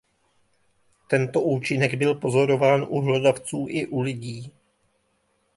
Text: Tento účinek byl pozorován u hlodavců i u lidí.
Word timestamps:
Tento 1.07 1.41
účinek 1.41 1.93
byl 1.93 2.15
pozorován 2.15 2.85
u 2.89 3.01
hlodavců 3.01 3.65
i 3.69 3.87
u 3.87 3.99
lidí. 4.01 4.51